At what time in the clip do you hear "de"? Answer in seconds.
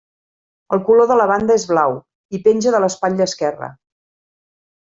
1.11-1.17, 2.77-2.83